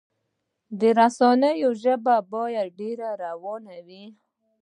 [0.79, 4.05] د رسنیو ژبه باید ډیره روانه وي.